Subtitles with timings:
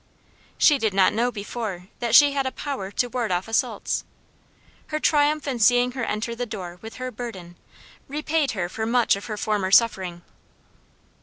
[0.57, 4.03] She did not know, before, that she had a power to ward off assaults.
[4.87, 7.55] Her triumph in seeing her enter the door with HER burden,
[8.07, 10.23] repaid her for much of her former suffering.